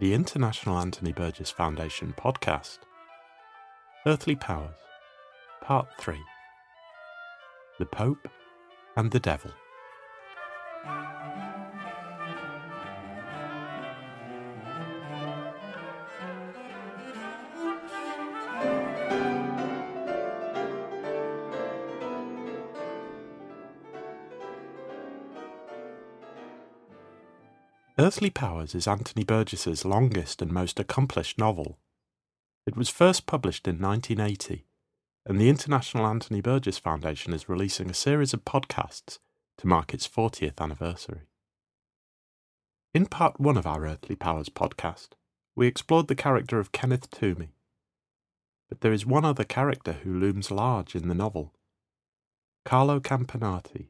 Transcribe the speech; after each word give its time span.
the 0.00 0.14
International 0.14 0.78
Anthony 0.78 1.12
Burgess 1.12 1.50
Foundation 1.50 2.14
podcast, 2.16 2.78
Earthly 4.06 4.36
Powers, 4.36 4.76
Part 5.60 5.88
3 5.98 6.16
The 7.80 7.86
Pope 7.86 8.28
and 8.96 9.10
the 9.10 9.18
Devil. 9.18 9.50
Earthly 28.08 28.30
Powers 28.30 28.74
is 28.74 28.88
Anthony 28.88 29.22
Burgess's 29.22 29.84
longest 29.84 30.40
and 30.40 30.50
most 30.50 30.80
accomplished 30.80 31.36
novel. 31.36 31.78
It 32.66 32.74
was 32.74 32.88
first 32.88 33.26
published 33.26 33.68
in 33.68 33.78
1980, 33.78 34.64
and 35.26 35.38
the 35.38 35.50
International 35.50 36.06
Anthony 36.06 36.40
Burgess 36.40 36.78
Foundation 36.78 37.34
is 37.34 37.50
releasing 37.50 37.90
a 37.90 37.94
series 37.94 38.32
of 38.32 38.46
podcasts 38.46 39.18
to 39.58 39.66
mark 39.66 39.92
its 39.92 40.08
40th 40.08 40.58
anniversary. 40.58 41.28
In 42.94 43.04
part 43.04 43.38
one 43.38 43.58
of 43.58 43.66
our 43.66 43.84
Earthly 43.84 44.16
Powers 44.16 44.48
podcast, 44.48 45.08
we 45.54 45.66
explored 45.66 46.08
the 46.08 46.14
character 46.14 46.58
of 46.58 46.72
Kenneth 46.72 47.10
Toomey. 47.10 47.52
But 48.70 48.80
there 48.80 48.94
is 48.94 49.04
one 49.04 49.26
other 49.26 49.44
character 49.44 49.92
who 49.92 50.18
looms 50.18 50.50
large 50.50 50.94
in 50.94 51.08
the 51.08 51.14
novel 51.14 51.52
Carlo 52.64 53.00
Campanati, 53.00 53.88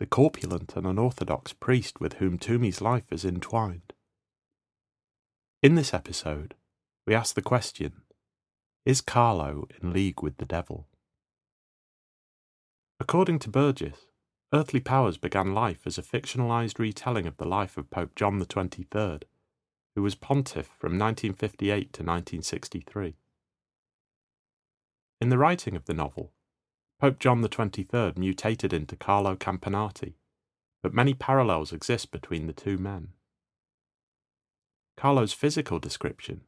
the 0.00 0.06
corpulent 0.06 0.74
and 0.76 0.86
unorthodox 0.86 1.52
priest 1.52 2.00
with 2.00 2.14
whom 2.14 2.38
Toomey's 2.38 2.80
life 2.80 3.12
is 3.12 3.22
entwined. 3.22 3.92
In 5.62 5.74
this 5.74 5.92
episode, 5.92 6.54
we 7.06 7.14
ask 7.14 7.34
the 7.34 7.42
question 7.42 7.92
Is 8.86 9.02
Carlo 9.02 9.68
in 9.80 9.92
league 9.92 10.22
with 10.22 10.38
the 10.38 10.46
devil? 10.46 10.88
According 12.98 13.40
to 13.40 13.50
Burgess, 13.50 14.06
Earthly 14.54 14.80
Powers 14.80 15.18
began 15.18 15.52
life 15.52 15.82
as 15.84 15.98
a 15.98 16.02
fictionalized 16.02 16.78
retelling 16.78 17.26
of 17.26 17.36
the 17.36 17.44
life 17.44 17.76
of 17.76 17.90
Pope 17.90 18.14
John 18.16 18.42
XXIII, 18.42 19.20
who 19.94 20.02
was 20.02 20.14
pontiff 20.14 20.70
from 20.78 20.98
1958 20.98 21.92
to 21.92 22.02
1963. 22.02 23.16
In 25.20 25.28
the 25.28 25.38
writing 25.38 25.76
of 25.76 25.84
the 25.84 25.94
novel, 25.94 26.32
Pope 27.00 27.18
John 27.18 27.42
XXIII 27.42 28.12
mutated 28.16 28.74
into 28.74 28.94
Carlo 28.94 29.34
Campanati, 29.34 30.16
but 30.82 30.92
many 30.92 31.14
parallels 31.14 31.72
exist 31.72 32.10
between 32.10 32.46
the 32.46 32.52
two 32.52 32.76
men. 32.76 33.14
Carlo's 34.98 35.32
physical 35.32 35.78
description, 35.78 36.42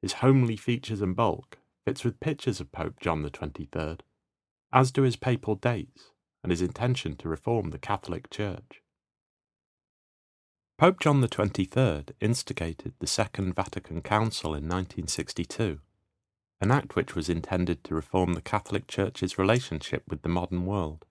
his 0.00 0.14
homely 0.14 0.56
features 0.56 1.02
and 1.02 1.14
bulk, 1.14 1.58
fits 1.84 2.04
with 2.04 2.20
pictures 2.20 2.58
of 2.58 2.72
Pope 2.72 3.00
John 3.00 3.22
XXIII, 3.22 3.98
as 4.72 4.92
do 4.92 5.02
his 5.02 5.16
papal 5.16 5.56
dates 5.56 6.12
and 6.42 6.50
his 6.50 6.62
intention 6.62 7.14
to 7.16 7.28
reform 7.28 7.68
the 7.68 7.78
Catholic 7.78 8.30
Church. 8.30 8.80
Pope 10.78 11.00
John 11.00 11.22
XXIII 11.22 12.06
instigated 12.18 12.94
the 12.98 13.06
Second 13.06 13.54
Vatican 13.54 14.00
Council 14.00 14.54
in 14.54 14.64
1962 14.64 15.80
an 16.62 16.70
act 16.70 16.94
which 16.94 17.16
was 17.16 17.28
intended 17.28 17.82
to 17.82 17.92
reform 17.92 18.34
the 18.34 18.40
Catholic 18.40 18.86
Church's 18.86 19.36
relationship 19.36 20.04
with 20.08 20.22
the 20.22 20.28
modern 20.28 20.64
world. 20.64 21.04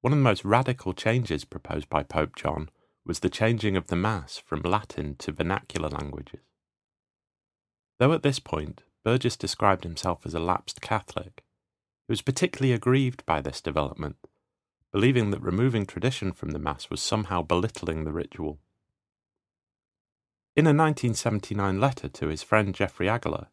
One 0.00 0.12
of 0.12 0.18
the 0.20 0.22
most 0.22 0.44
radical 0.44 0.92
changes 0.92 1.44
proposed 1.44 1.88
by 1.88 2.04
Pope 2.04 2.36
John 2.36 2.68
was 3.04 3.18
the 3.18 3.28
changing 3.28 3.76
of 3.76 3.88
the 3.88 3.96
Mass 3.96 4.38
from 4.38 4.62
Latin 4.62 5.16
to 5.16 5.32
vernacular 5.32 5.88
languages. 5.88 6.38
Though 7.98 8.12
at 8.12 8.22
this 8.22 8.38
point 8.38 8.84
Burgess 9.04 9.36
described 9.36 9.82
himself 9.82 10.24
as 10.24 10.34
a 10.34 10.38
lapsed 10.38 10.80
Catholic, 10.80 11.42
he 12.06 12.12
was 12.12 12.22
particularly 12.22 12.72
aggrieved 12.72 13.26
by 13.26 13.40
this 13.40 13.60
development, 13.60 14.28
believing 14.92 15.32
that 15.32 15.42
removing 15.42 15.84
tradition 15.84 16.30
from 16.30 16.52
the 16.52 16.60
Mass 16.60 16.88
was 16.90 17.02
somehow 17.02 17.42
belittling 17.42 18.04
the 18.04 18.12
ritual. 18.12 18.60
In 20.54 20.66
a 20.66 20.70
1979 20.70 21.80
letter 21.80 22.08
to 22.08 22.28
his 22.28 22.44
friend 22.44 22.72
Geoffrey 22.72 23.08
Aggeler, 23.08 23.48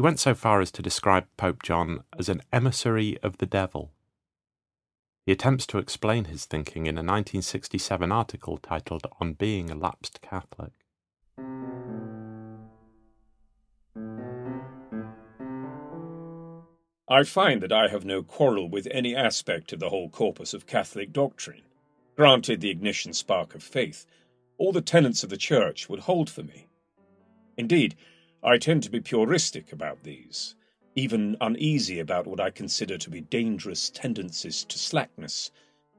he 0.00 0.02
went 0.02 0.18
so 0.18 0.34
far 0.34 0.62
as 0.62 0.70
to 0.70 0.80
describe 0.80 1.26
Pope 1.36 1.62
John 1.62 2.04
as 2.18 2.30
an 2.30 2.40
emissary 2.54 3.18
of 3.22 3.36
the 3.36 3.44
devil. 3.44 3.92
He 5.26 5.32
attempts 5.32 5.66
to 5.66 5.76
explain 5.76 6.24
his 6.24 6.46
thinking 6.46 6.86
in 6.86 6.94
a 6.94 7.04
1967 7.04 8.10
article 8.10 8.56
titled 8.56 9.06
On 9.20 9.34
Being 9.34 9.70
a 9.70 9.74
Lapsed 9.74 10.22
Catholic. 10.22 10.72
I 17.06 17.22
find 17.24 17.60
that 17.60 17.70
I 17.70 17.88
have 17.88 18.06
no 18.06 18.22
quarrel 18.22 18.70
with 18.70 18.88
any 18.90 19.14
aspect 19.14 19.70
of 19.74 19.80
the 19.80 19.90
whole 19.90 20.08
corpus 20.08 20.54
of 20.54 20.66
Catholic 20.66 21.12
doctrine. 21.12 21.64
Granted 22.16 22.62
the 22.62 22.70
ignition 22.70 23.12
spark 23.12 23.54
of 23.54 23.62
faith, 23.62 24.06
all 24.56 24.72
the 24.72 24.80
tenets 24.80 25.22
of 25.22 25.28
the 25.28 25.36
Church 25.36 25.90
would 25.90 26.00
hold 26.00 26.30
for 26.30 26.42
me. 26.42 26.68
Indeed, 27.58 27.96
I 28.42 28.56
tend 28.56 28.82
to 28.84 28.90
be 28.90 29.00
puristic 29.00 29.70
about 29.72 30.02
these, 30.02 30.54
even 30.96 31.36
uneasy 31.42 32.00
about 32.00 32.26
what 32.26 32.40
I 32.40 32.50
consider 32.50 32.96
to 32.96 33.10
be 33.10 33.20
dangerous 33.20 33.90
tendencies 33.90 34.64
to 34.64 34.78
slackness, 34.78 35.50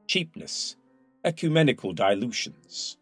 cheapness, 0.08 0.76
ecumenical 1.24 1.94
dilutions. 1.94 2.98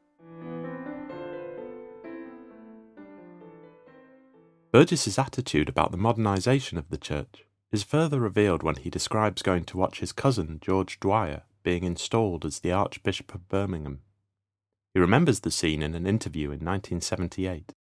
Burgess's 4.74 5.18
attitude 5.18 5.70
about 5.70 5.92
the 5.92 5.98
modernisation 5.98 6.78
of 6.78 6.90
the 6.90 6.98
church 6.98 7.46
is 7.72 7.82
further 7.84 8.20
revealed 8.20 8.62
when 8.62 8.76
he 8.76 8.90
describes 8.90 9.42
going 9.42 9.64
to 9.64 9.78
watch 9.78 10.00
his 10.00 10.12
cousin, 10.12 10.60
George 10.62 11.00
Dwyer, 11.00 11.44
being 11.64 11.84
installed 11.84 12.46
as 12.46 12.60
the 12.60 12.72
Archbishop 12.72 13.34
of 13.34 13.48
Birmingham. 13.48 14.02
He 14.94 15.00
remembers 15.00 15.40
the 15.40 15.52
scene 15.52 15.82
in 15.82 15.96
an 15.96 16.06
interview 16.06 16.48
in 16.48 16.60
1978. 16.60 17.74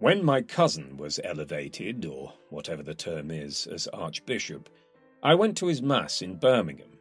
When 0.00 0.24
my 0.24 0.42
cousin 0.42 0.96
was 0.96 1.18
elevated, 1.24 2.06
or 2.06 2.32
whatever 2.50 2.84
the 2.84 2.94
term 2.94 3.32
is, 3.32 3.66
as 3.66 3.88
Archbishop, 3.88 4.68
I 5.24 5.34
went 5.34 5.56
to 5.56 5.66
his 5.66 5.82
Mass 5.82 6.22
in 6.22 6.36
Birmingham. 6.36 7.00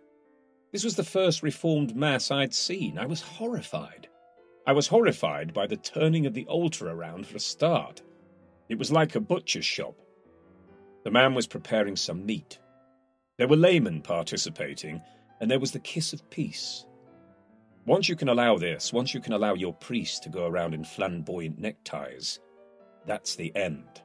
This 0.71 0.83
was 0.83 0.95
the 0.95 1.03
first 1.03 1.43
Reformed 1.43 1.95
Mass 1.95 2.31
I'd 2.31 2.55
seen. 2.55 2.97
I 2.97 3.05
was 3.05 3.21
horrified. 3.21 4.07
I 4.65 4.71
was 4.71 4.87
horrified 4.87 5.53
by 5.53 5.67
the 5.67 5.77
turning 5.77 6.25
of 6.25 6.33
the 6.33 6.47
altar 6.47 6.89
around 6.89 7.27
for 7.27 7.37
a 7.37 7.39
start. 7.39 8.01
It 8.67 8.79
was 8.79 8.91
like 8.91 9.13
a 9.13 9.19
butcher's 9.19 9.63
shop. 9.63 9.95
The 11.03 11.11
man 11.11 11.35
was 11.35 11.45
preparing 11.45 11.95
some 11.95 12.25
meat. 12.25 12.57
There 13.37 13.47
were 13.47 13.57
laymen 13.57 14.01
participating, 14.01 15.03
and 15.39 15.51
there 15.51 15.59
was 15.59 15.71
the 15.71 15.79
kiss 15.79 16.13
of 16.13 16.27
peace. 16.31 16.83
Once 17.85 18.09
you 18.09 18.15
can 18.15 18.29
allow 18.29 18.57
this, 18.57 18.91
once 18.91 19.13
you 19.13 19.21
can 19.21 19.33
allow 19.33 19.53
your 19.53 19.73
priest 19.73 20.23
to 20.23 20.29
go 20.29 20.47
around 20.47 20.73
in 20.73 20.83
flamboyant 20.83 21.59
neckties, 21.59 22.39
that's 23.07 23.35
the 23.35 23.55
end. 23.55 24.01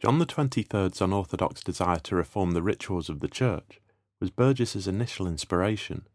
John 0.00 0.24
Twenty-Third's 0.24 1.00
unorthodox 1.00 1.62
desire 1.62 1.98
to 2.00 2.14
reform 2.14 2.52
the 2.52 2.62
rituals 2.62 3.08
of 3.08 3.20
the 3.20 3.28
Church 3.28 3.80
was 4.20 4.30
Burgess's 4.30 4.86
initial 4.86 5.26
inspiration, 5.26 6.06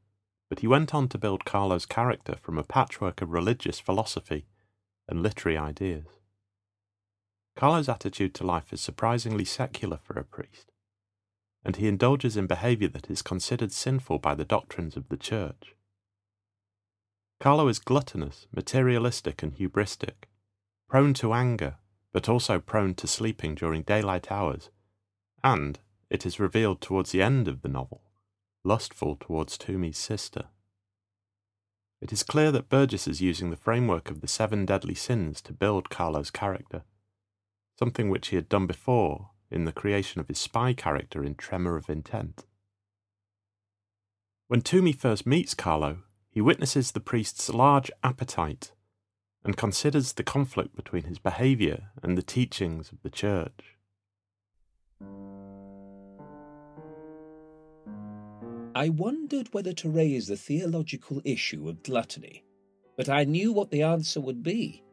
but 0.50 0.60
he 0.60 0.68
went 0.68 0.96
on 0.96 1.08
to 1.10 1.18
build 1.18 1.46
Carlo's 1.46 1.86
character 1.86 2.36
from 2.42 2.58
a 2.58 2.64
patchwork 2.64 3.22
of 3.22 3.32
religious 3.32 3.80
philosophy 3.80 4.46
and 5.10 5.22
literary 5.22 5.58
ideas. 5.58 6.06
Carlo's 7.56 7.90
attitude 7.90 8.34
to 8.36 8.46
life 8.46 8.72
is 8.72 8.80
surprisingly 8.80 9.46
secular 9.46 10.00
for 10.02 10.18
a 10.18 10.24
priest, 10.24 10.72
and 11.66 11.76
he 11.76 11.88
indulges 11.88 12.38
in 12.38 12.48
behaviour 12.48 12.88
that 12.88 13.10
is 13.10 13.22
considered 13.22 13.74
sinful 13.74 14.20
by 14.20 14.34
the 14.34 14.46
doctrines 14.46 14.96
of 14.96 15.10
the 15.10 15.18
Church. 15.18 15.76
Carlo 17.42 17.68
is 17.68 17.80
gluttonous, 17.80 18.46
materialistic, 18.56 19.42
and 19.42 19.56
hubristic, 19.56 20.26
prone 20.88 21.12
to 21.16 21.34
anger, 21.34 21.78
but 22.14 22.30
also 22.30 22.60
prone 22.60 22.94
to 22.94 23.08
sleeping 23.08 23.56
during 23.56 23.82
daylight 23.82 24.32
hours, 24.32 24.70
and, 25.44 25.80
it 26.12 26.24
is 26.24 26.40
revealed 26.40 26.82
towards 26.82 27.12
the 27.12 27.24
end 27.24 27.48
of 27.48 27.64
the 27.64 27.68
novel, 27.68 28.04
lustful 28.64 29.18
towards 29.20 29.58
Toomey's 29.58 29.98
sister. 29.98 30.50
It 32.00 32.14
is 32.14 32.22
clear 32.22 32.52
that 32.52 32.70
Burgess 32.70 33.08
is 33.08 33.24
using 33.24 33.50
the 33.50 33.58
framework 33.58 34.12
of 34.12 34.22
the 34.22 34.28
seven 34.28 34.64
deadly 34.64 34.94
sins 34.94 35.42
to 35.42 35.52
build 35.52 35.90
Carlo's 35.90 36.30
character, 36.30 36.84
something 37.80 38.12
which 38.12 38.28
he 38.28 38.36
had 38.36 38.50
done 38.50 38.68
before 38.68 39.32
in 39.50 39.66
the 39.66 39.72
creation 39.72 40.22
of 40.22 40.28
his 40.28 40.38
spy 40.38 40.74
character 40.74 41.24
in 41.24 41.34
Tremor 41.34 41.76
of 41.76 41.90
Intent. 41.90 42.46
When 44.48 44.62
Toomey 44.62 44.94
first 44.94 45.26
meets 45.26 45.56
Carlo, 45.56 46.04
he 46.32 46.40
witnesses 46.42 46.92
the 46.92 47.00
priest's 47.02 47.50
large 47.50 47.92
appetite 48.04 48.72
and 49.44 49.58
considers 49.58 50.14
the 50.14 50.24
conflict 50.24 50.76
between 50.76 51.04
his 51.04 51.20
behaviour 51.20 51.90
and 52.02 52.18
the 52.18 52.24
teachings 52.24 52.92
of 52.92 53.02
the 53.04 53.10
Church. 53.10 53.78
I 58.74 58.88
wondered 58.88 59.54
whether 59.54 59.74
to 59.74 59.90
raise 59.90 60.28
the 60.28 60.38
theological 60.38 61.22
issue 61.26 61.68
of 61.68 61.84
gluttony, 61.84 62.46
but 62.96 63.10
I 63.10 63.26
knew 63.26 63.52
what 63.52 63.70
the 63.70 63.84
answer 63.84 64.22
would 64.22 64.42
be. 64.42 64.84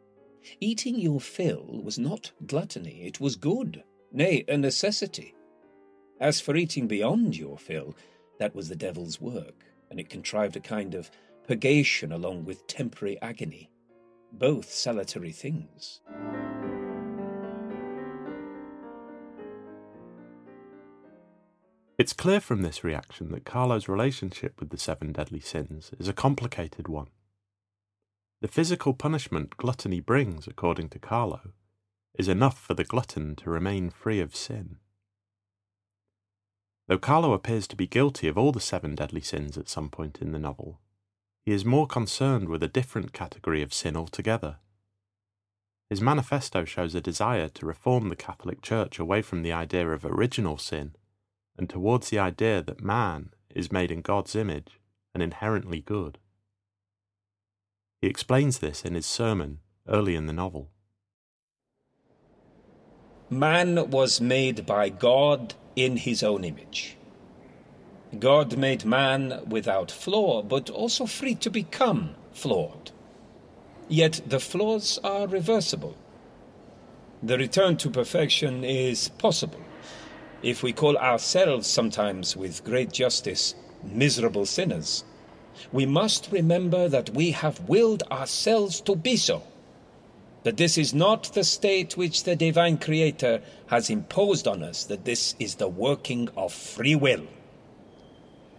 Eating 0.61 0.99
your 0.99 1.21
fill 1.21 1.81
was 1.85 1.99
not 1.99 2.33
gluttony, 2.47 3.03
it 3.05 3.21
was 3.21 3.37
good, 3.37 3.85
nay, 4.11 4.45
a 4.49 4.57
necessity. 4.57 5.35
As 6.21 6.41
for 6.41 6.57
eating 6.57 6.89
beyond 6.89 7.37
your 7.37 7.57
fill, 7.57 7.95
that 8.41 8.55
was 8.55 8.69
the 8.69 8.77
devil's 8.77 9.21
work, 9.21 9.65
and 9.91 10.01
it 10.01 10.09
contrived 10.09 10.57
a 10.57 10.61
kind 10.61 10.95
of 10.95 11.11
purgation 11.49 12.13
along 12.13 12.45
with 12.45 12.67
temporary 12.67 13.19
agony, 13.23 13.71
both 14.33 14.71
salutary 14.71 15.33
things. 15.33 16.01
It's 21.97 22.13
clear 22.13 22.41
from 22.41 22.61
this 22.61 22.85
reaction 22.85 23.33
that 23.33 23.47
Carlo's 23.47 23.89
relationship 23.89 24.61
with 24.61 24.69
the 24.69 24.77
seven 24.77 25.11
deadly 25.13 25.41
sins 25.41 25.91
is 25.99 26.07
a 26.07 26.13
complicated 26.13 26.87
one. 26.87 27.09
The 28.43 28.49
physical 28.49 28.93
punishment 28.93 29.57
gluttony 29.57 30.01
brings, 30.01 30.47
according 30.47 30.91
to 30.91 30.99
Carlo, 30.99 31.41
is 32.19 32.29
enough 32.29 32.61
for 32.61 32.75
the 32.75 32.85
glutton 32.85 33.35
to 33.37 33.51
remain 33.51 33.89
free 33.89 34.21
of 34.21 34.37
sin. 34.37 34.77
Though 36.89 36.99
Carlo 36.99 37.33
appears 37.33 37.67
to 37.69 37.77
be 37.77 37.87
guilty 37.87 38.29
of 38.29 38.37
all 38.37 38.53
the 38.53 38.61
seven 38.61 38.95
deadly 38.95 39.23
sins 39.23 39.57
at 39.57 39.71
some 39.71 39.89
point 39.89 40.19
in 40.21 40.33
the 40.33 40.39
novel, 40.39 40.79
he 41.49 41.55
is 41.55 41.65
more 41.65 41.87
concerned 41.87 42.47
with 42.47 42.63
a 42.63 42.69
different 42.69 43.15
category 43.15 43.63
of 43.63 43.73
sin 43.73 43.97
altogether. 43.97 44.57
His 45.89 46.03
manifesto 46.03 46.67
shows 46.67 46.95
a 46.95 47.01
desire 47.01 47.49
to 47.49 47.65
reform 47.65 48.11
the 48.11 48.17
Catholic 48.17 48.61
Church 48.61 48.99
away 48.99 49.23
from 49.23 49.41
the 49.41 49.51
idea 49.51 49.89
of 49.89 50.05
original 50.05 50.59
sin 50.59 50.95
and 51.57 51.71
towards 51.71 52.11
the 52.11 52.19
idea 52.19 52.61
that 52.61 52.85
man 52.85 53.31
is 53.55 53.73
made 53.73 53.91
in 53.91 54.03
God's 54.03 54.37
image 54.37 54.79
and 55.15 55.23
inherently 55.23 55.81
good. 55.81 56.19
He 58.03 58.09
explains 58.09 58.59
this 58.59 58.85
in 58.85 58.93
his 58.93 59.07
sermon 59.07 59.61
early 59.89 60.17
in 60.17 60.27
the 60.27 60.35
novel. 60.35 60.69
Man 63.31 63.89
was 63.89 64.21
made 64.21 64.67
by 64.67 64.91
God 64.91 65.55
in 65.75 65.97
his 65.97 66.23
own 66.23 66.45
image. 66.45 66.98
God 68.19 68.57
made 68.57 68.85
man 68.85 69.43
without 69.49 69.91
flaw, 69.91 70.43
but 70.43 70.71
also 70.71 71.07
free 71.07 71.35
to 71.37 71.51
become 71.51 72.15
flawed. 72.33 72.91
Yet 73.89 74.21
the 74.27 74.41
flaws 74.41 74.99
are 75.03 75.27
reversible. 75.27 75.97
The 77.23 77.37
return 77.37 77.77
to 77.79 77.91
perfection 77.91 78.65
is 78.65 79.09
possible 79.09 79.61
if 80.43 80.63
we 80.63 80.73
call 80.73 80.97
ourselves 80.97 81.67
sometimes 81.67 82.37
with 82.37 82.65
great 82.65 82.93
justice 82.93 83.55
miserable 83.83 84.47
sinners, 84.47 85.05
we 85.73 85.87
must 85.87 86.31
remember 86.31 86.89
that 86.89 87.11
we 87.11 87.31
have 87.33 87.69
willed 87.69 88.03
ourselves 88.11 88.81
to 88.81 88.95
be 88.95 89.17
so. 89.17 89.43
That 90.45 90.57
this 90.57 90.79
is 90.79 90.95
not 90.95 91.35
the 91.35 91.45
state 91.45 91.97
which 91.97 92.25
the 92.25 92.37
divine 92.37 92.79
Creator 92.79 93.41
has 93.67 93.91
imposed 93.91 94.47
on 94.47 94.63
us, 94.63 94.85
that 94.85 95.05
this 95.05 95.35
is 95.39 95.57
the 95.57 95.69
working 95.69 96.29
of 96.37 96.53
free 96.53 96.95
will. 96.95 97.27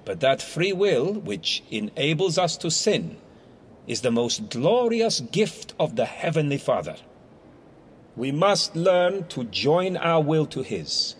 But 0.10 0.22
that 0.22 0.42
free 0.42 0.74
will, 0.74 1.14
which 1.14 1.62
enables 1.70 2.40
us 2.40 2.58
to 2.58 2.72
sin, 2.72 3.18
is 3.86 4.02
the 4.02 4.10
most 4.10 4.50
glorious 4.50 5.20
gift 5.20 5.76
of 5.80 5.98
the 5.98 6.06
Heavenly 6.06 6.58
Father. 6.58 6.96
We 8.16 8.32
must 8.32 8.76
learn 8.76 9.28
to 9.28 9.44
join 9.44 9.98
our 9.98 10.20
will 10.20 10.48
to 10.48 10.64
His 10.64 11.16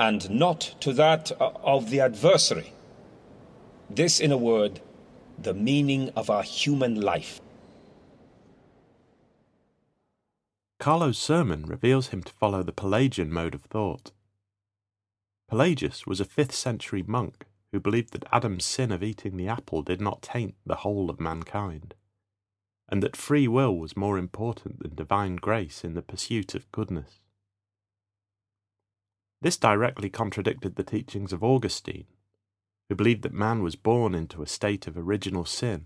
and 0.00 0.28
not 0.30 0.74
to 0.80 0.92
that 0.94 1.30
of 1.38 1.90
the 1.90 2.00
adversary. 2.00 2.72
This, 3.88 4.18
in 4.18 4.32
a 4.32 4.36
word, 4.36 4.80
the 5.40 5.54
meaning 5.54 6.10
of 6.16 6.28
our 6.28 6.42
human 6.42 7.00
life. 7.00 7.40
Carlo's 10.80 11.18
sermon 11.18 11.66
reveals 11.66 12.08
him 12.08 12.24
to 12.24 12.32
follow 12.32 12.64
the 12.64 12.72
Pelagian 12.72 13.32
mode 13.32 13.54
of 13.54 13.62
thought. 13.62 14.10
Pelagius 15.48 16.04
was 16.04 16.20
a 16.20 16.24
5th 16.24 16.50
century 16.50 17.04
monk 17.06 17.44
who 17.72 17.80
believed 17.80 18.12
that 18.12 18.24
Adam's 18.32 18.64
sin 18.64 18.90
of 18.90 19.02
eating 19.02 19.36
the 19.36 19.48
apple 19.48 19.82
did 19.82 20.00
not 20.00 20.22
taint 20.22 20.54
the 20.64 20.76
whole 20.76 21.10
of 21.10 21.20
mankind, 21.20 21.94
and 22.88 23.02
that 23.02 23.16
free 23.16 23.46
will 23.46 23.76
was 23.76 23.96
more 23.96 24.16
important 24.16 24.80
than 24.80 24.94
divine 24.94 25.36
grace 25.36 25.84
in 25.84 25.94
the 25.94 26.02
pursuit 26.02 26.54
of 26.54 26.70
goodness. 26.72 27.20
This 29.40 29.56
directly 29.56 30.10
contradicted 30.10 30.76
the 30.76 30.82
teachings 30.82 31.32
of 31.32 31.44
Augustine, 31.44 32.06
who 32.88 32.94
believed 32.94 33.22
that 33.22 33.34
man 33.34 33.62
was 33.62 33.76
born 33.76 34.14
into 34.14 34.42
a 34.42 34.46
state 34.46 34.86
of 34.86 34.96
original 34.96 35.44
sin 35.44 35.84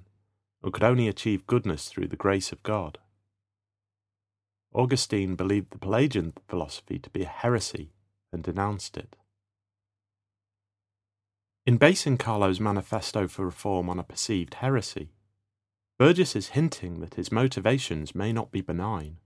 and 0.63 0.73
could 0.73 0.85
only 0.85 1.09
achieve 1.09 1.47
goodness 1.47 1.89
through 1.89 2.07
the 2.07 2.17
grace 2.17 2.53
of 2.53 2.63
God. 2.63 2.99
Augustine 4.73 5.35
believed 5.35 5.71
the 5.71 5.79
Pelagian 5.79 6.33
philosophy 6.49 6.99
to 6.99 7.11
be 7.11 7.23
a 7.25 7.29
heresy 7.29 7.93
and 8.33 8.43
denounced 8.43 8.97
it. 8.97 9.17
In 11.65 11.77
basing 11.77 12.19
Carlo's 12.19 12.59
manifesto 12.59 13.29
for 13.29 13.45
reform 13.45 13.89
on 13.89 14.01
a 14.01 14.03
perceived 14.03 14.55
heresy, 14.55 15.13
Burgess 15.97 16.35
is 16.35 16.49
hinting 16.49 16.99
that 16.99 17.15
his 17.15 17.31
motivations 17.31 18.17
may 18.17 18.33
not 18.33 18.51
be 18.51 18.61
benign. 18.61 19.19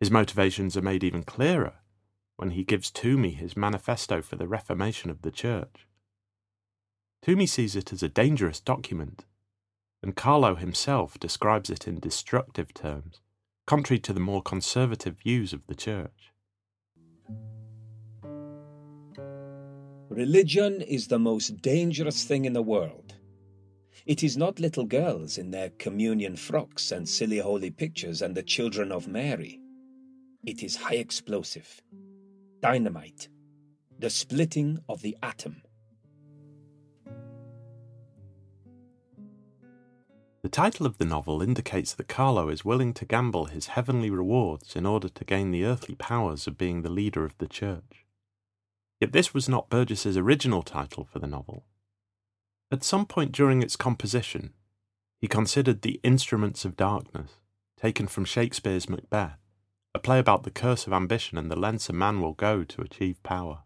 His 0.00 0.10
motivations 0.10 0.74
are 0.74 0.82
made 0.82 1.04
even 1.04 1.24
clearer 1.24 1.74
when 2.36 2.50
he 2.50 2.64
gives 2.64 2.90
Toomey 2.90 3.32
his 3.32 3.58
manifesto 3.58 4.22
for 4.22 4.36
the 4.36 4.48
reformation 4.48 5.10
of 5.10 5.20
the 5.20 5.30
Church. 5.30 5.86
Toomey 7.20 7.46
sees 7.46 7.76
it 7.76 7.92
as 7.92 8.02
a 8.02 8.08
dangerous 8.08 8.60
document, 8.60 9.26
and 10.02 10.16
Carlo 10.16 10.54
himself 10.54 11.18
describes 11.18 11.68
it 11.68 11.86
in 11.86 12.00
destructive 12.00 12.72
terms, 12.72 13.20
contrary 13.66 13.98
to 13.98 14.14
the 14.14 14.20
more 14.20 14.40
conservative 14.40 15.18
views 15.18 15.52
of 15.52 15.66
the 15.66 15.74
Church. 15.74 16.32
Religion 20.10 20.80
is 20.80 21.06
the 21.06 21.18
most 21.18 21.60
dangerous 21.60 22.24
thing 22.24 22.46
in 22.46 22.54
the 22.54 22.62
world. 22.62 23.14
It 24.06 24.22
is 24.22 24.38
not 24.38 24.58
little 24.58 24.86
girls 24.86 25.36
in 25.36 25.50
their 25.50 25.68
communion 25.68 26.34
frocks 26.34 26.90
and 26.92 27.06
silly 27.06 27.38
holy 27.38 27.70
pictures 27.70 28.22
and 28.22 28.34
the 28.34 28.42
children 28.42 28.90
of 28.90 29.06
Mary. 29.06 29.60
It 30.46 30.62
is 30.62 30.76
high 30.76 30.94
explosive, 30.94 31.82
dynamite, 32.62 33.28
the 33.98 34.08
splitting 34.08 34.78
of 34.88 35.02
the 35.02 35.14
atom. 35.22 35.60
The 40.42 40.48
title 40.48 40.86
of 40.86 40.96
the 40.96 41.04
novel 41.04 41.42
indicates 41.42 41.92
that 41.92 42.08
Carlo 42.08 42.48
is 42.48 42.64
willing 42.64 42.94
to 42.94 43.04
gamble 43.04 43.46
his 43.46 43.66
heavenly 43.66 44.08
rewards 44.08 44.74
in 44.74 44.86
order 44.86 45.10
to 45.10 45.24
gain 45.24 45.50
the 45.50 45.66
earthly 45.66 45.96
powers 45.96 46.46
of 46.46 46.56
being 46.56 46.80
the 46.80 46.88
leader 46.88 47.26
of 47.26 47.36
the 47.36 47.48
church. 47.48 48.07
Yet 49.00 49.12
this 49.12 49.32
was 49.32 49.48
not 49.48 49.70
Burgess's 49.70 50.16
original 50.16 50.62
title 50.62 51.04
for 51.04 51.18
the 51.18 51.26
novel. 51.26 51.64
At 52.70 52.84
some 52.84 53.06
point 53.06 53.32
during 53.32 53.62
its 53.62 53.76
composition, 53.76 54.54
he 55.20 55.28
considered 55.28 55.82
The 55.82 56.00
Instruments 56.02 56.64
of 56.64 56.76
Darkness, 56.76 57.32
taken 57.76 58.06
from 58.06 58.24
Shakespeare's 58.24 58.88
Macbeth, 58.88 59.38
a 59.94 59.98
play 59.98 60.18
about 60.18 60.42
the 60.42 60.50
curse 60.50 60.86
of 60.86 60.92
ambition 60.92 61.38
and 61.38 61.50
the 61.50 61.58
lengths 61.58 61.88
a 61.88 61.92
man 61.92 62.20
will 62.20 62.34
go 62.34 62.64
to 62.64 62.82
achieve 62.82 63.22
power. 63.22 63.62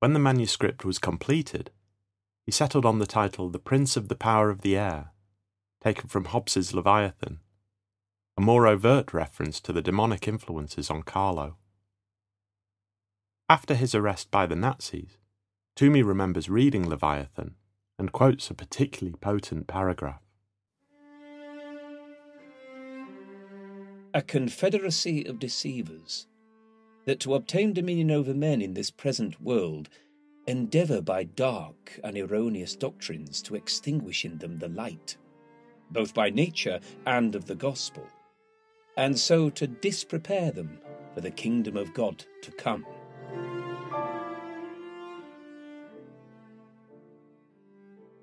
When 0.00 0.12
the 0.12 0.20
manuscript 0.20 0.84
was 0.84 0.98
completed, 0.98 1.70
he 2.44 2.52
settled 2.52 2.84
on 2.84 2.98
the 2.98 3.06
title 3.06 3.48
The 3.48 3.58
Prince 3.58 3.96
of 3.96 4.08
the 4.08 4.14
Power 4.14 4.50
of 4.50 4.60
the 4.60 4.76
Air, 4.76 5.12
taken 5.82 6.08
from 6.08 6.26
Hobbes's 6.26 6.74
Leviathan, 6.74 7.40
a 8.36 8.40
more 8.40 8.66
overt 8.66 9.12
reference 9.12 9.60
to 9.60 9.72
the 9.72 9.82
demonic 9.82 10.28
influences 10.28 10.90
on 10.90 11.02
Carlo. 11.02 11.56
After 13.48 13.74
his 13.74 13.94
arrest 13.94 14.30
by 14.30 14.46
the 14.46 14.56
Nazis, 14.56 15.18
Toomey 15.74 16.02
remembers 16.02 16.50
reading 16.50 16.88
Leviathan 16.88 17.54
and 17.98 18.12
quotes 18.12 18.50
a 18.50 18.54
particularly 18.54 19.16
potent 19.20 19.66
paragraph. 19.66 20.22
a 24.14 24.22
confederacy 24.22 25.24
of 25.26 25.38
deceivers, 25.38 26.26
that 27.04 27.20
to 27.20 27.34
obtain 27.34 27.72
dominion 27.72 28.10
over 28.10 28.34
men 28.34 28.60
in 28.60 28.74
this 28.74 28.90
present 28.90 29.40
world 29.40 29.88
endeavour 30.46 31.00
by 31.00 31.22
dark 31.22 32.00
and 32.02 32.16
erroneous 32.16 32.74
doctrines 32.74 33.42
to 33.42 33.54
extinguish 33.54 34.24
in 34.24 34.38
them 34.38 34.58
the 34.58 34.68
light, 34.70 35.16
both 35.90 36.14
by 36.14 36.30
nature 36.30 36.80
and 37.06 37.34
of 37.34 37.44
the 37.44 37.54
gospel, 37.54 38.06
and 38.96 39.16
so 39.16 39.50
to 39.50 39.66
disprepare 39.66 40.50
them 40.50 40.80
for 41.14 41.20
the 41.20 41.30
kingdom 41.30 41.76
of 41.76 41.94
God 41.94 42.24
to 42.42 42.50
come. 42.52 42.84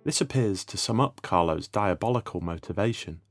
This 0.06 0.22
appears 0.22 0.64
to 0.66 0.78
sum 0.78 1.02
up 1.02 1.22
Carlo's 1.24 1.68
diabolical 1.68 2.40
motivation. 2.40 3.22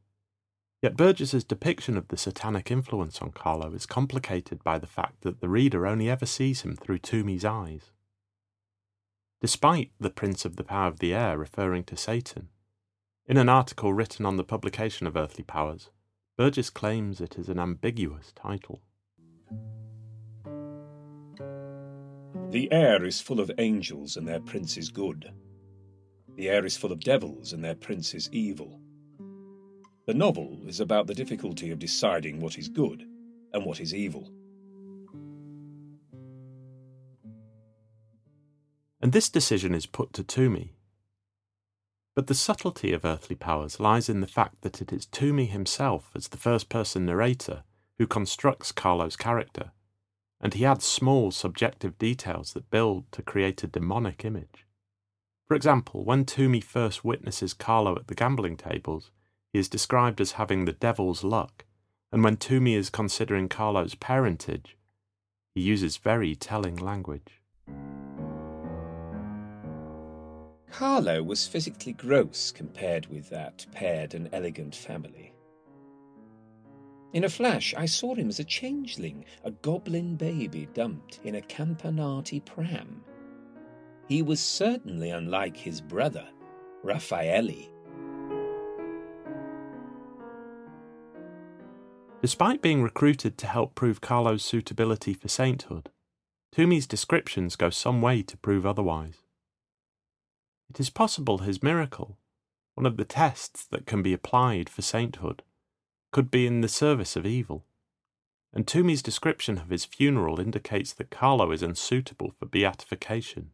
Yet 0.83 0.97
Burgess's 0.97 1.45
depiction 1.45 1.97
of 1.97 2.09
the 2.09 2.16
satanic 2.19 2.71
influence 2.71 3.23
on 3.23 3.31
Carlo 3.31 3.73
is 3.73 3.87
complicated 3.87 4.62
by 4.62 4.78
the 4.78 4.87
fact 4.87 5.23
that 5.23 5.40
the 5.40 5.49
reader 5.49 5.87
only 5.87 6.11
ever 6.11 6.26
sees 6.26 6.61
him 6.62 6.76
through 6.76 6.99
Toomey's 6.99 7.45
eyes. 7.45 7.93
despite 9.45 9.90
the 10.00 10.09
Prince 10.09 10.47
of 10.47 10.57
the 10.57 10.64
Power 10.64 10.88
of 10.88 11.00
the 11.00 11.12
Air 11.12 11.37
referring 11.37 11.85
to 11.85 11.99
Satan. 11.99 12.49
In 13.26 13.37
an 13.37 13.50
article 13.50 13.93
written 13.93 14.25
on 14.25 14.38
the 14.38 14.43
publication 14.43 15.07
of 15.07 15.19
Earthly 15.19 15.45
Powers, 15.45 15.90
Burgess 16.38 16.71
claims 16.71 17.21
it 17.21 17.37
is 17.38 17.50
an 17.50 17.59
ambiguous 17.59 18.33
title. 18.35 18.81
The 22.49 22.73
air 22.73 23.04
is 23.04 23.21
full 23.21 23.38
of 23.38 23.50
angels, 23.59 24.16
and 24.16 24.26
their 24.26 24.40
prince 24.40 24.78
is 24.78 24.88
good. 24.88 25.31
The 26.37 26.49
air 26.49 26.64
is 26.64 26.76
full 26.76 26.93
of 26.93 27.00
devils, 27.00 27.53
and 27.53 27.62
their 27.62 27.75
prince 27.75 28.14
is 28.14 28.29
evil. 28.33 28.81
The 30.07 30.14
novel 30.14 30.61
is 30.67 30.81
about 30.81 31.07
the 31.07 31.14
difficulty 31.14 31.71
of 31.71 31.79
deciding 31.79 32.41
what 32.41 32.59
is 32.59 32.69
good 32.69 33.05
and 33.53 33.64
what 33.64 33.81
is 33.81 33.95
evil. 33.95 34.31
And 39.00 39.12
this 39.12 39.29
decision 39.29 39.75
is 39.75 39.87
put 39.87 40.12
to 40.14 40.25
Toomey. 40.25 40.75
But 42.14 42.26
the 42.26 42.35
subtlety 42.35 42.93
of 42.93 43.05
earthly 43.05 43.37
powers 43.37 43.81
lies 43.81 44.09
in 44.09 44.21
the 44.21 44.26
fact 44.26 44.62
that 44.62 44.81
it 44.81 44.93
is 44.93 45.07
Toomey 45.07 45.47
himself, 45.47 46.11
as 46.14 46.29
the 46.29 46.37
first 46.37 46.69
person 46.69 47.07
narrator, 47.07 47.64
who 47.99 48.07
constructs 48.07 48.73
Carlo's 48.73 49.17
character, 49.17 49.73
and 50.41 50.55
he 50.55 50.64
adds 50.64 50.85
small 50.85 51.31
subjective 51.31 51.99
details 51.99 52.53
that 52.53 52.71
build 52.71 53.11
to 53.12 53.23
create 53.23 53.62
a 53.62 53.67
demonic 53.67 54.25
image. 54.25 54.63
For 55.46 55.54
example, 55.54 56.04
when 56.04 56.24
Toomey 56.24 56.60
first 56.60 57.04
witnesses 57.04 57.52
Carlo 57.52 57.96
at 57.96 58.06
the 58.06 58.14
gambling 58.14 58.56
tables, 58.56 59.10
he 59.52 59.58
is 59.58 59.68
described 59.68 60.20
as 60.20 60.32
having 60.32 60.64
the 60.64 60.72
devil's 60.72 61.22
luck, 61.22 61.64
and 62.10 62.24
when 62.24 62.38
Toomey 62.38 62.74
is 62.74 62.88
considering 62.88 63.48
Carlo's 63.48 63.94
parentage, 63.94 64.76
he 65.54 65.60
uses 65.60 65.98
very 65.98 66.34
telling 66.34 66.76
language. 66.76 67.42
Carlo 70.70 71.22
was 71.22 71.46
physically 71.46 71.92
gross 71.92 72.50
compared 72.50 73.06
with 73.06 73.28
that 73.30 73.64
paired 73.70 74.14
and 74.14 74.28
elegant 74.32 74.74
family. 74.74 75.32
In 77.12 77.22
a 77.22 77.28
flash, 77.28 77.74
I 77.76 77.86
saw 77.86 78.16
him 78.16 78.28
as 78.28 78.40
a 78.40 78.44
changeling, 78.44 79.24
a 79.44 79.52
goblin 79.52 80.16
baby 80.16 80.66
dumped 80.74 81.20
in 81.22 81.36
a 81.36 81.40
Campanati 81.40 82.44
pram. 82.44 83.04
He 84.08 84.20
was 84.23 84.40
certainly 84.40 85.11
unlike 85.11 85.56
his 85.56 85.80
brother, 85.80 86.28
Raffaele. 86.82 87.70
Despite 92.20 92.62
being 92.62 92.82
recruited 92.82 93.37
to 93.38 93.46
help 93.46 93.75
prove 93.75 94.00
Carlo's 94.00 94.44
suitability 94.44 95.14
for 95.14 95.28
sainthood, 95.28 95.90
Toomey's 96.52 96.87
descriptions 96.87 97.56
go 97.56 97.68
some 97.70 98.00
way 98.00 98.23
to 98.23 98.37
prove 98.37 98.64
otherwise. 98.64 99.18
It 100.70 100.80
is 100.80 100.88
possible 100.90 101.38
his 101.38 101.62
miracle, 101.62 102.18
one 102.75 102.87
of 102.87 102.96
the 102.96 103.04
tests 103.04 103.66
that 103.66 103.87
can 103.87 104.02
be 104.02 104.12
applied 104.12 104.68
for 104.68 104.82
sainthood, 104.82 105.42
could 106.12 106.30
be 106.30 106.46
in 106.46 106.61
the 106.61 106.68
service 106.68 107.16
of 107.16 107.26
evil. 107.26 107.64
And 108.52 108.66
Toomey's 108.66 109.02
description 109.02 109.58
of 109.58 109.70
his 109.70 109.84
funeral 109.84 110.40
indicates 110.40 110.92
that 110.92 111.11
Carlo 111.11 111.50
is 111.50 111.62
unsuitable 111.62 112.32
for 112.38 112.46
beatification. 112.46 113.50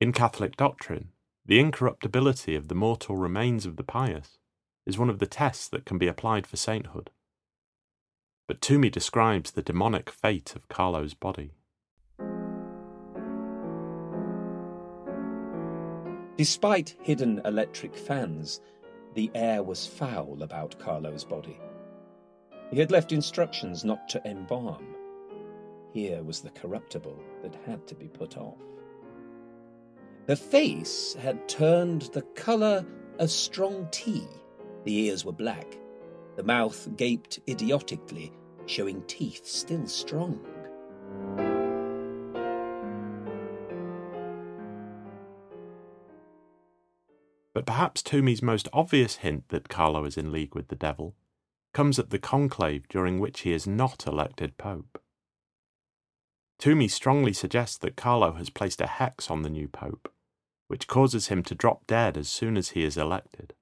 In 0.00 0.12
Catholic 0.12 0.56
doctrine, 0.56 1.08
the 1.44 1.58
incorruptibility 1.58 2.54
of 2.54 2.68
the 2.68 2.74
mortal 2.74 3.16
remains 3.16 3.66
of 3.66 3.76
the 3.76 3.84
pious 3.84 4.38
is 4.86 4.98
one 4.98 5.10
of 5.10 5.18
the 5.18 5.26
tests 5.26 5.68
that 5.68 5.84
can 5.84 5.98
be 5.98 6.08
applied 6.08 6.46
for 6.46 6.56
sainthood 6.56 7.10
but 8.48 8.62
Toomey 8.62 8.88
describes 8.88 9.50
the 9.50 9.62
demonic 9.62 10.08
fate 10.10 10.56
of 10.56 10.68
Carlo's 10.68 11.12
body. 11.12 11.52
Despite 16.38 16.96
hidden 17.02 17.42
electric 17.44 17.94
fans, 17.94 18.60
the 19.14 19.30
air 19.34 19.62
was 19.62 19.86
foul 19.86 20.42
about 20.42 20.78
Carlo's 20.78 21.24
body. 21.24 21.60
He 22.70 22.78
had 22.78 22.90
left 22.90 23.12
instructions 23.12 23.84
not 23.84 24.08
to 24.08 24.26
embalm. 24.26 24.94
Here 25.92 26.22
was 26.22 26.40
the 26.40 26.50
corruptible 26.50 27.18
that 27.42 27.56
had 27.66 27.86
to 27.88 27.94
be 27.94 28.08
put 28.08 28.38
off. 28.38 28.60
The 30.28 30.36
face 30.36 31.14
had 31.14 31.48
turned 31.48 32.02
the 32.12 32.20
colour 32.20 32.84
of 33.18 33.30
strong 33.30 33.88
tea. 33.90 34.28
The 34.84 34.94
ears 34.94 35.24
were 35.24 35.32
black. 35.32 35.78
The 36.36 36.42
mouth 36.42 36.86
gaped 36.98 37.40
idiotically, 37.48 38.34
showing 38.66 39.02
teeth 39.06 39.46
still 39.46 39.86
strong. 39.86 40.38
But 47.54 47.64
perhaps 47.64 48.02
Toomey's 48.02 48.42
most 48.42 48.68
obvious 48.70 49.16
hint 49.16 49.48
that 49.48 49.70
Carlo 49.70 50.04
is 50.04 50.18
in 50.18 50.30
league 50.30 50.54
with 50.54 50.68
the 50.68 50.76
devil 50.76 51.16
comes 51.72 51.98
at 51.98 52.10
the 52.10 52.18
conclave 52.18 52.86
during 52.88 53.18
which 53.18 53.40
he 53.40 53.54
is 53.54 53.66
not 53.66 54.06
elected 54.06 54.58
pope. 54.58 55.00
Toomey 56.58 56.88
strongly 56.88 57.32
suggests 57.32 57.78
that 57.78 57.96
Carlo 57.96 58.32
has 58.32 58.50
placed 58.50 58.82
a 58.82 58.86
hex 58.86 59.30
on 59.30 59.40
the 59.40 59.48
new 59.48 59.68
pope, 59.68 60.12
which 60.68 60.86
causes 60.86 61.28
him 61.28 61.42
to 61.42 61.54
drop 61.54 61.86
dead 61.86 62.16
as 62.16 62.28
soon 62.28 62.56
as 62.56 62.70
he 62.70 62.84
is 62.84 62.96
elected. 62.96 63.54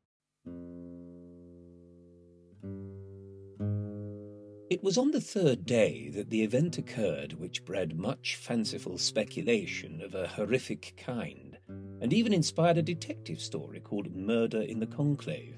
It 4.68 4.82
was 4.82 4.98
on 4.98 5.12
the 5.12 5.20
third 5.20 5.64
day 5.64 6.08
that 6.10 6.28
the 6.28 6.42
event 6.42 6.76
occurred 6.76 7.34
which 7.34 7.64
bred 7.64 7.96
much 7.96 8.34
fanciful 8.34 8.98
speculation 8.98 10.00
of 10.00 10.14
a 10.14 10.26
horrific 10.26 10.94
kind, 10.96 11.56
and 12.00 12.12
even 12.12 12.32
inspired 12.32 12.76
a 12.76 12.82
detective 12.82 13.40
story 13.40 13.78
called 13.78 14.14
Murder 14.14 14.62
in 14.62 14.80
the 14.80 14.86
Conclave. 14.86 15.56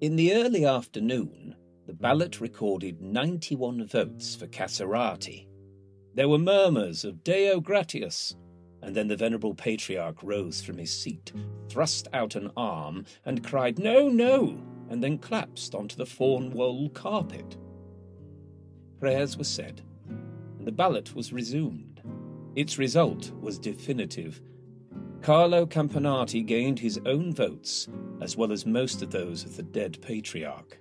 In 0.00 0.16
the 0.16 0.34
early 0.34 0.64
afternoon, 0.64 1.54
the 1.86 1.94
ballot 1.94 2.40
recorded 2.40 3.00
91 3.00 3.86
votes 3.86 4.34
for 4.34 4.48
Cassarati. 4.48 5.46
There 6.14 6.28
were 6.28 6.38
murmurs 6.38 7.04
of 7.04 7.22
Deo 7.22 7.60
gratias, 7.60 8.34
and 8.84 8.94
then 8.94 9.08
the 9.08 9.16
venerable 9.16 9.54
patriarch 9.54 10.22
rose 10.22 10.62
from 10.62 10.78
his 10.78 10.92
seat, 10.92 11.32
thrust 11.68 12.06
out 12.12 12.36
an 12.36 12.50
arm, 12.56 13.04
and 13.24 13.44
cried, 13.44 13.78
No, 13.78 14.08
no, 14.08 14.62
and 14.88 15.02
then 15.02 15.18
collapsed 15.18 15.74
onto 15.74 15.96
the 15.96 16.06
fawn 16.06 16.50
wool 16.50 16.88
carpet 16.90 17.56
prayers 19.04 19.36
were 19.36 19.44
said, 19.44 19.82
and 20.08 20.66
the 20.66 20.72
ballot 20.72 21.14
was 21.14 21.30
resumed. 21.30 22.00
Its 22.56 22.78
result 22.78 23.32
was 23.38 23.58
definitive. 23.58 24.40
Carlo 25.20 25.66
Campanati 25.66 26.42
gained 26.42 26.78
his 26.78 26.98
own 27.04 27.34
votes, 27.34 27.86
as 28.22 28.34
well 28.38 28.50
as 28.50 28.64
most 28.64 29.02
of 29.02 29.10
those 29.10 29.44
of 29.44 29.58
the 29.58 29.62
dead 29.62 29.98
patriarch. 30.00 30.78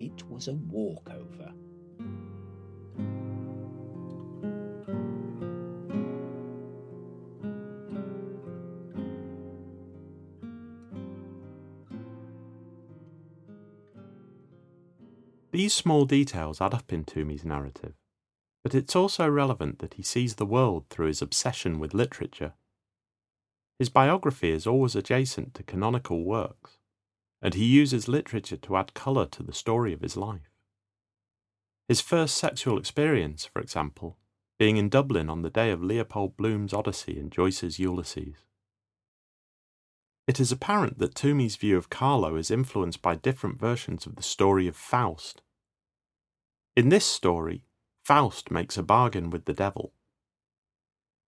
It 0.00 0.26
was 0.30 0.48
a 0.48 0.54
walkover. 0.54 1.52
These 15.58 15.74
small 15.74 16.04
details 16.04 16.60
add 16.60 16.72
up 16.72 16.92
in 16.92 17.02
Toomey's 17.02 17.44
narrative, 17.44 17.94
but 18.62 18.76
it's 18.76 18.94
also 18.94 19.28
relevant 19.28 19.80
that 19.80 19.94
he 19.94 20.04
sees 20.04 20.36
the 20.36 20.46
world 20.46 20.84
through 20.88 21.08
his 21.08 21.20
obsession 21.20 21.80
with 21.80 21.94
literature. 21.94 22.52
His 23.76 23.88
biography 23.88 24.52
is 24.52 24.68
always 24.68 24.94
adjacent 24.94 25.54
to 25.54 25.64
canonical 25.64 26.22
works, 26.22 26.78
and 27.42 27.54
he 27.54 27.64
uses 27.64 28.06
literature 28.06 28.56
to 28.56 28.76
add 28.76 28.94
colour 28.94 29.26
to 29.26 29.42
the 29.42 29.52
story 29.52 29.92
of 29.92 30.00
his 30.00 30.16
life. 30.16 30.52
His 31.88 32.00
first 32.00 32.36
sexual 32.36 32.78
experience, 32.78 33.44
for 33.44 33.60
example, 33.60 34.16
being 34.60 34.76
in 34.76 34.88
Dublin 34.88 35.28
on 35.28 35.42
the 35.42 35.50
day 35.50 35.72
of 35.72 35.82
Leopold 35.82 36.36
Bloom's 36.36 36.72
Odyssey 36.72 37.18
and 37.18 37.32
Joyce's 37.32 37.80
Ulysses. 37.80 38.46
It 40.28 40.38
is 40.38 40.52
apparent 40.52 41.00
that 41.00 41.16
Toomey's 41.16 41.56
view 41.56 41.76
of 41.76 41.90
Carlo 41.90 42.36
is 42.36 42.48
influenced 42.48 43.02
by 43.02 43.16
different 43.16 43.58
versions 43.58 44.06
of 44.06 44.14
the 44.14 44.22
story 44.22 44.68
of 44.68 44.76
Faust, 44.76 45.42
in 46.78 46.90
this 46.90 47.04
story, 47.04 47.64
Faust 48.04 48.52
makes 48.52 48.76
a 48.78 48.84
bargain 48.84 49.30
with 49.30 49.46
the 49.46 49.52
devil. 49.52 49.94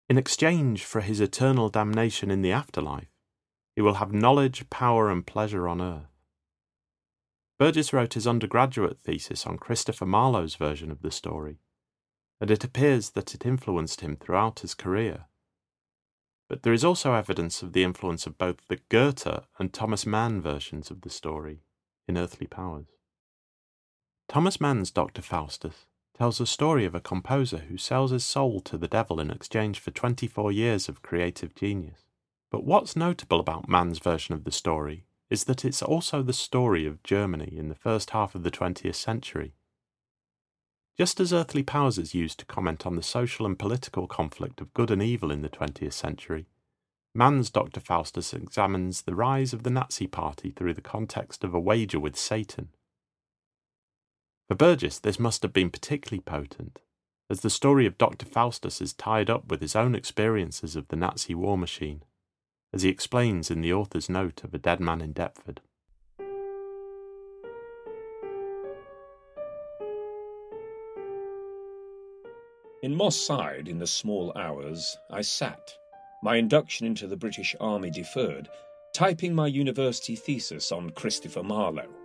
In 0.07 0.17
exchange 0.17 0.85
for 0.85 1.01
his 1.01 1.19
eternal 1.19 1.67
damnation 1.67 2.31
in 2.31 2.41
the 2.41 2.53
afterlife, 2.53 3.11
he 3.75 3.81
will 3.81 3.95
have 3.95 4.13
knowledge, 4.13 4.69
power, 4.69 5.09
and 5.09 5.27
pleasure 5.27 5.67
on 5.67 5.81
earth. 5.81 6.15
Burgess 7.59 7.91
wrote 7.91 8.13
his 8.13 8.25
undergraduate 8.25 9.01
thesis 9.01 9.45
on 9.45 9.57
Christopher 9.57 10.05
Marlowe's 10.05 10.55
version 10.55 10.89
of 10.89 11.01
the 11.01 11.11
story, 11.11 11.59
and 12.39 12.49
it 12.49 12.63
appears 12.63 13.09
that 13.09 13.35
it 13.35 13.45
influenced 13.45 13.99
him 13.99 14.15
throughout 14.15 14.61
his 14.61 14.73
career. 14.73 15.25
But 16.47 16.63
there 16.63 16.71
is 16.71 16.85
also 16.85 17.11
evidence 17.11 17.61
of 17.61 17.73
the 17.73 17.83
influence 17.83 18.25
of 18.25 18.37
both 18.37 18.65
the 18.69 18.79
Goethe 18.87 19.43
and 19.59 19.73
Thomas 19.73 20.05
Mann 20.05 20.39
versions 20.39 20.89
of 20.89 21.01
the 21.01 21.09
story 21.09 21.65
in 22.07 22.17
Earthly 22.17 22.47
Powers. 22.47 22.87
Thomas 24.31 24.61
Mann's 24.61 24.91
Dr. 24.91 25.21
Faustus 25.21 25.87
tells 26.17 26.37
the 26.37 26.45
story 26.45 26.85
of 26.85 26.95
a 26.95 27.01
composer 27.01 27.65
who 27.67 27.75
sells 27.75 28.11
his 28.11 28.23
soul 28.23 28.61
to 28.61 28.77
the 28.77 28.87
devil 28.87 29.19
in 29.19 29.29
exchange 29.29 29.77
for 29.77 29.91
24 29.91 30.53
years 30.53 30.87
of 30.87 31.01
creative 31.01 31.53
genius. 31.53 32.05
But 32.49 32.63
what's 32.63 32.95
notable 32.95 33.41
about 33.41 33.67
Mann's 33.67 33.99
version 33.99 34.33
of 34.33 34.45
the 34.45 34.51
story 34.53 35.03
is 35.29 35.43
that 35.43 35.65
it's 35.65 35.83
also 35.83 36.23
the 36.23 36.31
story 36.31 36.85
of 36.85 37.03
Germany 37.03 37.53
in 37.57 37.67
the 37.67 37.75
first 37.75 38.11
half 38.11 38.33
of 38.33 38.43
the 38.43 38.51
20th 38.51 38.95
century. 38.95 39.51
Just 40.97 41.19
as 41.19 41.33
Earthly 41.33 41.61
Powers 41.61 41.97
is 41.97 42.15
used 42.15 42.39
to 42.39 42.45
comment 42.45 42.85
on 42.85 42.95
the 42.95 43.03
social 43.03 43.45
and 43.45 43.59
political 43.59 44.07
conflict 44.07 44.61
of 44.61 44.73
good 44.73 44.91
and 44.91 45.03
evil 45.03 45.29
in 45.29 45.41
the 45.41 45.49
20th 45.49 45.91
century, 45.91 46.45
Mann's 47.13 47.49
Dr. 47.49 47.81
Faustus 47.81 48.33
examines 48.33 49.01
the 49.01 49.13
rise 49.13 49.51
of 49.51 49.63
the 49.63 49.69
Nazi 49.69 50.07
Party 50.07 50.51
through 50.51 50.75
the 50.75 50.79
context 50.79 51.43
of 51.43 51.53
a 51.53 51.59
wager 51.59 51.99
with 51.99 52.15
Satan. 52.15 52.69
For 54.51 54.55
Burgess, 54.55 54.99
this 54.99 55.17
must 55.17 55.43
have 55.43 55.53
been 55.53 55.69
particularly 55.69 56.19
potent, 56.19 56.81
as 57.29 57.39
the 57.39 57.49
story 57.49 57.85
of 57.85 57.97
Dr. 57.97 58.25
Faustus 58.25 58.81
is 58.81 58.91
tied 58.91 59.29
up 59.29 59.49
with 59.49 59.61
his 59.61 59.77
own 59.77 59.95
experiences 59.95 60.75
of 60.75 60.89
the 60.89 60.97
Nazi 60.97 61.33
war 61.33 61.57
machine 61.57 62.03
as 62.73 62.81
he 62.81 62.89
explains 62.89 63.49
in 63.49 63.61
the 63.61 63.71
author's 63.71 64.09
note 64.09 64.43
of 64.43 64.53
A 64.53 64.57
Dead 64.57 64.81
Man 64.81 64.99
in 64.99 65.13
Deptford. 65.13 65.61
In 72.83 72.93
Moss 72.93 73.15
Side, 73.15 73.69
in 73.69 73.79
the 73.79 73.87
small 73.87 74.33
hours, 74.35 74.97
I 75.09 75.21
sat, 75.21 75.77
my 76.21 76.35
induction 76.35 76.85
into 76.85 77.07
the 77.07 77.15
British 77.15 77.55
Army 77.61 77.89
deferred, 77.89 78.49
typing 78.93 79.33
my 79.33 79.47
university 79.47 80.17
thesis 80.17 80.73
on 80.73 80.89
Christopher 80.89 81.41
Marlowe. 81.41 82.00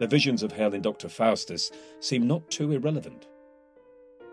The 0.00 0.06
visions 0.06 0.42
of 0.42 0.52
hell 0.52 0.74
in 0.74 0.82
Dr. 0.82 1.08
Faustus 1.08 1.70
seem 2.00 2.26
not 2.26 2.50
too 2.50 2.72
irrelevant. 2.72 3.28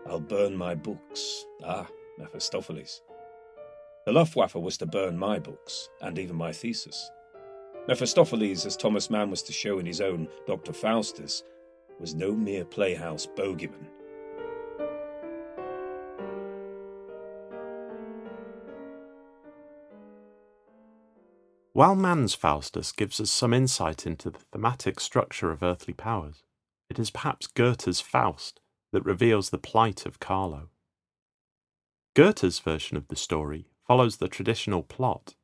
I'll 0.06 0.20
burn 0.20 0.56
my 0.56 0.74
books. 0.74 1.46
Ah, 1.64 1.86
Mephistopheles. 2.18 3.02
The 4.04 4.12
Luftwaffe 4.12 4.56
was 4.56 4.76
to 4.78 4.86
burn 4.86 5.16
my 5.16 5.38
books, 5.38 5.88
and 6.00 6.18
even 6.18 6.34
my 6.34 6.52
thesis. 6.52 7.10
Mephistopheles, 7.86 8.66
as 8.66 8.76
Thomas 8.76 9.10
Mann 9.10 9.30
was 9.30 9.42
to 9.44 9.52
show 9.52 9.78
in 9.78 9.86
his 9.86 10.00
own 10.00 10.28
Dr. 10.46 10.72
Faustus, 10.72 11.44
was 12.00 12.14
no 12.14 12.32
mere 12.32 12.64
playhouse 12.64 13.26
bogeyman. 13.26 13.86
While 21.74 21.94
Mann's 21.94 22.34
Faustus 22.34 22.92
gives 22.92 23.18
us 23.18 23.30
some 23.30 23.54
insight 23.54 24.06
into 24.06 24.28
the 24.28 24.40
thematic 24.52 25.00
structure 25.00 25.50
of 25.50 25.62
earthly 25.62 25.94
powers, 25.94 26.42
it 26.90 26.98
is 26.98 27.10
perhaps 27.10 27.46
Goethe's 27.46 28.00
Faust 28.00 28.60
that 28.92 29.06
reveals 29.06 29.48
the 29.48 29.58
plight 29.58 30.04
of 30.04 30.20
Carlo. 30.20 30.68
Goethe's 32.14 32.58
version 32.58 32.98
of 32.98 33.08
the 33.08 33.16
story 33.16 33.68
follows 33.86 34.18
the 34.18 34.28
traditional 34.28 34.82
plot, 34.82 35.34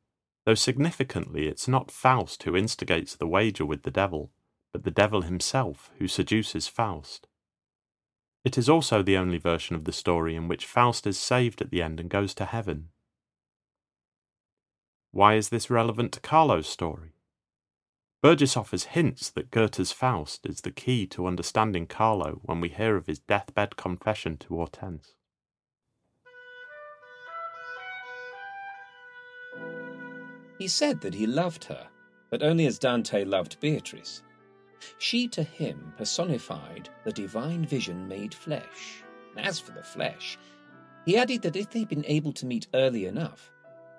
though 0.45 0.53
significantly 0.53 1.47
it's 1.47 1.67
not 1.67 1.89
Faust 1.89 2.43
who 2.43 2.55
instigates 2.55 3.15
the 3.15 3.27
wager 3.27 3.65
with 3.65 3.81
the 3.81 3.89
devil, 3.89 4.31
but 4.71 4.83
the 4.83 4.91
devil 4.91 5.23
himself 5.23 5.89
who 5.97 6.07
seduces 6.07 6.67
Faust. 6.67 7.27
It 8.45 8.55
is 8.55 8.69
also 8.69 9.01
the 9.01 9.17
only 9.17 9.39
version 9.39 9.75
of 9.75 9.85
the 9.85 9.91
story 9.91 10.35
in 10.35 10.47
which 10.47 10.67
Faust 10.67 11.07
is 11.07 11.17
saved 11.17 11.59
at 11.59 11.71
the 11.71 11.81
end 11.81 11.99
and 11.99 12.07
goes 12.07 12.35
to 12.35 12.45
heaven. 12.45 12.89
Why 15.11 15.35
is 15.35 15.49
this 15.49 15.69
relevant 15.69 16.11
to 16.13 16.19
Carlo's 16.19 16.67
story? 16.67 17.13
Burgess 18.21 18.55
offers 18.55 18.83
hints 18.83 19.29
that 19.31 19.49
Goethe's 19.49 19.91
Faust 19.91 20.45
is 20.45 20.61
the 20.61 20.71
key 20.71 21.07
to 21.07 21.25
understanding 21.25 21.87
Carlo 21.87 22.41
when 22.43 22.61
we 22.61 22.69
hear 22.69 22.95
of 22.95 23.07
his 23.07 23.19
deathbed 23.19 23.75
confession 23.75 24.37
to 24.37 24.55
Hortense. 24.55 25.15
He 30.59 30.67
said 30.67 30.99
that 31.01 31.13
he 31.13 31.25
loved 31.25 31.63
her, 31.65 31.87
but 32.29 32.43
only 32.43 32.67
as 32.67 32.77
Dante 32.77 33.23
loved 33.23 33.59
Beatrice. 33.61 34.21
She 34.97 35.27
to 35.29 35.41
him 35.41 35.93
personified 35.97 36.89
the 37.05 37.13
divine 37.13 37.65
vision 37.65 38.07
made 38.07 38.33
flesh. 38.33 39.03
As 39.37 39.59
for 39.59 39.71
the 39.71 39.83
flesh, 39.83 40.37
he 41.05 41.17
added 41.17 41.41
that 41.43 41.55
if 41.55 41.69
they'd 41.69 41.87
been 41.87 42.05
able 42.05 42.33
to 42.33 42.45
meet 42.45 42.67
early 42.73 43.05
enough, 43.05 43.51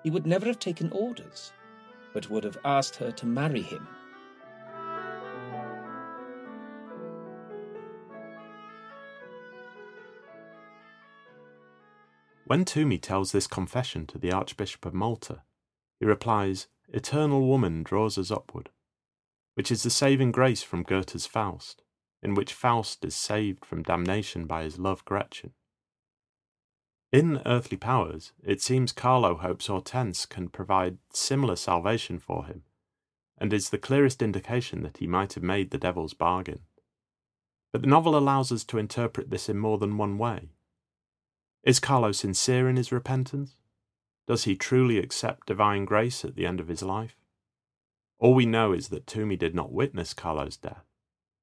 he 0.03 0.09
would 0.09 0.25
never 0.25 0.45
have 0.45 0.59
taken 0.59 0.91
orders, 0.91 1.51
but 2.13 2.29
would 2.29 2.43
have 2.43 2.57
asked 2.65 2.95
her 2.95 3.11
to 3.11 3.25
marry 3.25 3.61
him. 3.61 3.87
When 12.45 12.65
Toomey 12.65 12.97
tells 12.97 13.31
this 13.31 13.47
confession 13.47 14.05
to 14.07 14.17
the 14.17 14.33
Archbishop 14.33 14.85
of 14.85 14.93
Malta, 14.93 15.43
he 15.99 16.05
replies, 16.05 16.67
Eternal 16.89 17.47
woman 17.47 17.81
draws 17.81 18.17
us 18.17 18.29
upward, 18.29 18.69
which 19.53 19.71
is 19.71 19.83
the 19.83 19.89
saving 19.89 20.33
grace 20.33 20.61
from 20.61 20.83
Goethe's 20.83 21.25
Faust, 21.25 21.83
in 22.21 22.33
which 22.33 22.53
Faust 22.53 23.05
is 23.05 23.15
saved 23.15 23.63
from 23.63 23.83
damnation 23.83 24.47
by 24.47 24.63
his 24.63 24.77
love 24.77 25.05
Gretchen. 25.05 25.53
In 27.11 27.41
Earthly 27.45 27.75
Powers, 27.75 28.31
it 28.41 28.61
seems 28.61 28.93
Carlo 28.93 29.35
hopes 29.35 29.67
Hortense 29.67 30.25
can 30.25 30.47
provide 30.47 30.97
similar 31.11 31.57
salvation 31.57 32.19
for 32.19 32.45
him, 32.45 32.63
and 33.37 33.51
is 33.51 33.69
the 33.69 33.77
clearest 33.77 34.21
indication 34.21 34.81
that 34.83 34.97
he 34.97 35.07
might 35.07 35.33
have 35.33 35.43
made 35.43 35.71
the 35.71 35.77
devil's 35.77 36.13
bargain. 36.13 36.61
But 37.73 37.81
the 37.81 37.89
novel 37.89 38.15
allows 38.15 38.49
us 38.49 38.63
to 38.65 38.77
interpret 38.77 39.29
this 39.29 39.49
in 39.49 39.57
more 39.57 39.77
than 39.77 39.97
one 39.97 40.17
way. 40.17 40.51
Is 41.63 41.81
Carlo 41.81 42.13
sincere 42.13 42.69
in 42.69 42.77
his 42.77 42.93
repentance? 42.93 43.57
Does 44.25 44.45
he 44.45 44.55
truly 44.55 44.97
accept 44.97 45.47
divine 45.47 45.83
grace 45.83 46.23
at 46.23 46.35
the 46.35 46.45
end 46.45 46.61
of 46.61 46.69
his 46.69 46.81
life? 46.81 47.17
All 48.19 48.33
we 48.33 48.45
know 48.45 48.71
is 48.71 48.87
that 48.87 49.05
Toomey 49.05 49.35
did 49.35 49.53
not 49.53 49.73
witness 49.73 50.13
Carlo's 50.13 50.55
death, 50.55 50.85